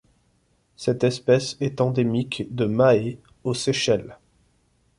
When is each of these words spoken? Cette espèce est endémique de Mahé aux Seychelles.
Cette 0.77 1.03
espèce 1.03 1.57
est 1.59 1.79
endémique 1.79 2.47
de 2.55 2.65
Mahé 2.65 3.19
aux 3.43 3.53
Seychelles. 3.53 4.17